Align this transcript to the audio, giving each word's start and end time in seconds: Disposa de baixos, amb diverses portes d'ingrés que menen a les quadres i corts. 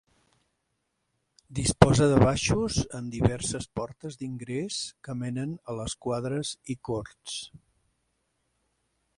Disposa 1.57 2.07
de 2.11 2.15
baixos, 2.23 2.79
amb 2.99 3.13
diverses 3.17 3.69
portes 3.81 4.17
d'ingrés 4.23 4.81
que 5.09 5.17
menen 5.23 5.55
a 5.75 5.77
les 5.81 5.99
quadres 6.07 6.55
i 6.77 6.81
corts. 6.91 7.39